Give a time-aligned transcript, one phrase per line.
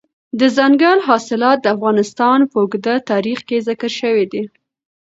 [0.39, 4.43] دځنګل حاصلات د افغانستان په اوږده تاریخ کې ذکر شوي دي.